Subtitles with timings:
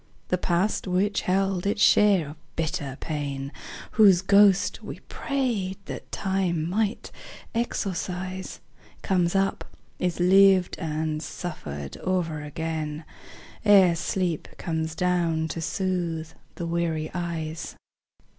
[0.29, 3.51] The past which held its share of bitter pain,
[3.91, 7.11] Whose ghost we prayed that Time might
[7.53, 8.61] exorcise,
[9.03, 9.63] Comes up,
[9.99, 13.05] is lived and suffered o'er again,
[13.63, 17.75] Ere sleep comes down to soothe the weary eyes.